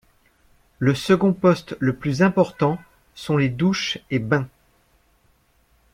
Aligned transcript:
Le 0.79 0.95
second 0.95 1.31
poste 1.31 1.75
le 1.79 1.95
plus 1.95 2.23
important 2.23 2.79
sont 3.13 3.37
les 3.37 3.49
douches 3.49 3.99
et 4.09 4.17
bains. 4.17 4.47